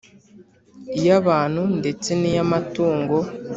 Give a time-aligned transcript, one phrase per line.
[0.99, 3.17] iy’abantu ndetse n’iy’amatungo